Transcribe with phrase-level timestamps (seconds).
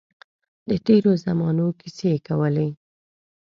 [0.69, 2.69] د تېرو زمانو کیسې کولې.